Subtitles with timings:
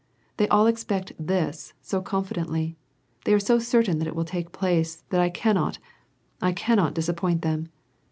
[0.37, 2.75] They all expect this so confidently;
[3.25, 5.77] they are so certain that it will take place, that I cannot,
[6.41, 7.67] I cannot disappoint them.